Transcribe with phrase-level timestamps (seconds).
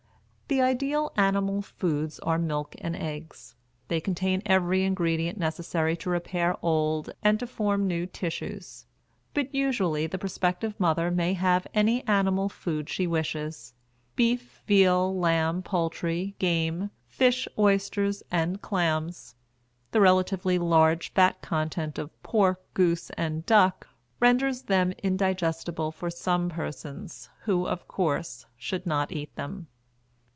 [0.51, 3.55] The ideal animal foods are milk and eggs;
[3.87, 8.85] they contain every ingredient necessary to repair old and to form new tissues.
[9.33, 13.71] But usually the prospective mother may have any animal food she wishes:
[14.17, 19.35] beef, veal, lamb, poultry, game, fish, oysters, and clams.
[19.91, 23.87] The relatively large fat content of pork, goose, and duck
[24.19, 29.67] renders them indigestible for some persons, who, of course, should not eat them.